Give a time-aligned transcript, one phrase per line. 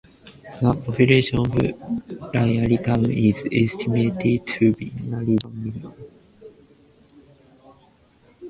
[0.61, 5.93] The population of Lyari Town is estimated to be nearly one million.